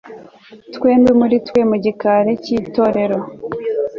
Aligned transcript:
Twembi 0.73 1.11
muri 1.19 1.35
twe 1.47 1.61
mu 1.69 1.77
gikari 1.83 2.31
cyitorero 2.43 3.19